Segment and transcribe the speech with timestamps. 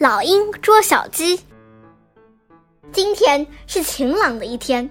[0.00, 1.38] 老鹰捉小鸡。
[2.90, 4.88] 今天是晴朗的一天，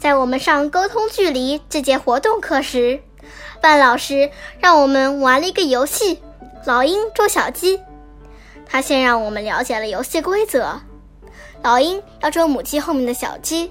[0.00, 3.00] 在我们上沟通距离这节活动课时，
[3.60, 4.28] 范老师
[4.58, 6.20] 让我们玩了一个游戏——
[6.66, 7.80] 老鹰捉小鸡。
[8.66, 10.80] 他先让我们了解了游戏规则：
[11.62, 13.70] 老鹰要捉母鸡后面的小鸡，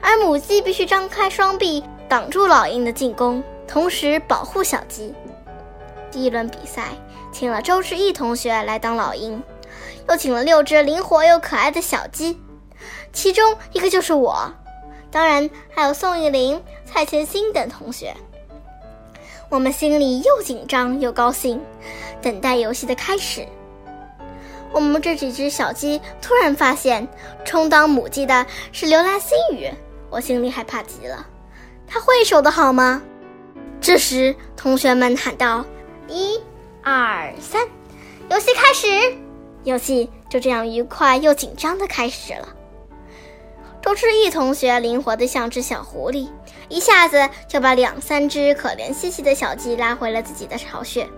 [0.00, 5.14] 而母鸡必须张开双臂挡住老鹰的进攻，同时保护小鸡。
[6.10, 6.88] 第一轮比赛，
[7.30, 9.40] 请了周志毅同学来当老鹰。
[10.08, 12.38] 又请了六只灵活又可爱的小鸡，
[13.12, 14.52] 其中一个就是我，
[15.10, 18.14] 当然还有宋艺林、蔡千欣等同学。
[19.48, 21.60] 我们心里又紧张又高兴，
[22.22, 23.46] 等待游戏的开始。
[24.72, 27.06] 我们这几只小鸡突然发现，
[27.44, 29.70] 充当母鸡的是刘兰星宇，
[30.08, 31.26] 我心里害怕极了。
[31.86, 33.02] 他会守得好吗？
[33.78, 35.62] 这时，同学们喊道
[36.08, 36.40] ：“一、
[36.82, 37.60] 二、三，
[38.30, 38.86] 游戏开始！”
[39.64, 42.48] 游戏就这样愉快又紧张的开始了。
[43.80, 46.28] 周志毅同学灵活的像只小狐狸，
[46.68, 51.08] 一下子就把两三只可怜兮兮的小鸡拉回了自己的巢穴。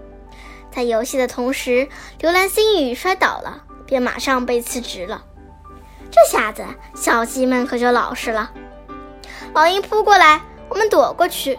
[0.70, 1.86] 在游戏的同时，
[2.20, 5.24] 刘兰星雨摔倒了，便马上被辞职了。
[6.10, 8.50] 这下子小鸡们可就老实了。
[9.52, 11.58] 老鹰扑过来，我们躲过去。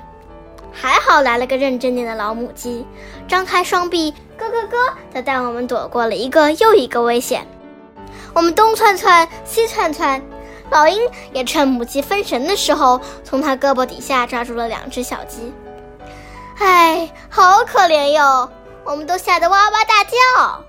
[0.78, 2.86] 还好来了个认真点的老母鸡，
[3.30, 4.78] 张开双臂，咯咯咯
[5.14, 7.48] 的带我们躲过了一个又一个危险。
[8.34, 10.22] 我们东窜窜，西窜窜，
[10.70, 15.54] 老鹰也趁母鸡分神的时候，从它胳膊底下抓住了两只小鸡。
[16.58, 18.50] 唉，好可怜哟！
[18.84, 20.64] 我们都吓得哇哇大叫。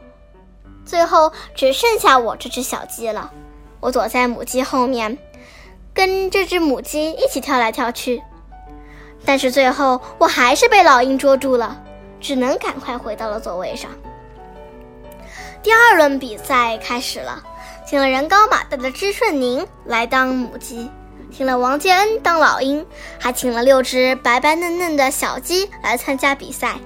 [0.84, 3.32] 最后只剩下我这只小鸡了，
[3.80, 5.18] 我躲在母鸡后面，
[5.92, 8.22] 跟这只母鸡一起跳来跳去。
[9.24, 11.82] 但是最后我还是被老鹰捉住了，
[12.20, 13.90] 只能赶快回到了座位上。
[15.62, 17.42] 第二轮比赛开始了，
[17.86, 20.88] 请了人高马大的支顺宁来当母鸡，
[21.36, 22.86] 请了王建恩当老鹰，
[23.18, 26.76] 还请了六只白白嫩嫩的小鸡来参加比赛。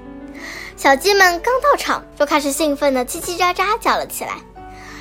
[0.77, 4.37] 小鸡们刚到场就开始兴奋地叽叽喳喳叫了起来。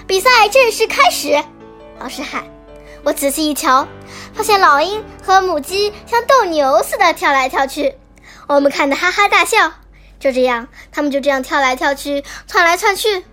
[0.06, 1.42] 比赛正式开始，
[2.00, 2.44] 老师喊。
[3.02, 3.88] 我仔细一瞧，
[4.34, 7.96] 发现老鹰和母鸡像斗牛似的跳来跳去，
[8.48, 9.72] 我们看得哈哈大笑。
[10.20, 13.24] 就这样，他们就这样跳来跳去，窜来窜去。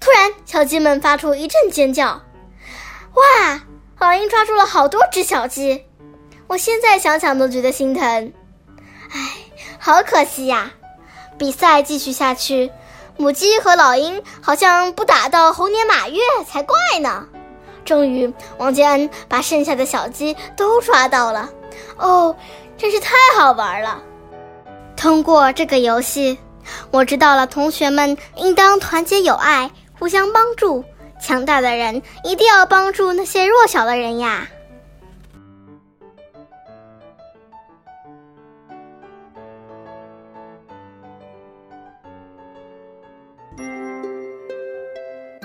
[0.00, 2.22] 突然，小鸡们发出一阵尖叫
[3.14, 3.60] ：“哇！
[3.98, 5.84] 老鹰抓住了好多只小鸡！”
[6.48, 8.32] 我现在想想都觉得心疼。
[9.10, 9.30] 唉，
[9.78, 10.72] 好可惜呀！
[11.38, 12.70] 比赛继续下去，
[13.16, 16.18] 母鸡和老鹰好像不打到猴年马月
[16.48, 17.26] 才怪呢。
[17.84, 21.48] 终于，王建安把剩下的小鸡都抓到了。
[21.96, 22.34] 哦，
[22.76, 24.02] 真是太好玩了！
[24.96, 26.38] 通过这个游戏，
[26.90, 30.84] 我知道了同学们应当团结友爱，互相帮助。
[31.20, 34.48] 强大的人一定要帮助那些弱小的人呀。